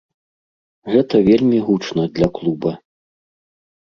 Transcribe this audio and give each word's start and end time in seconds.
Гэта 0.93 1.15
вельмі 1.29 1.59
гучна 1.67 2.03
для 2.19 2.27
клуба. 2.39 2.71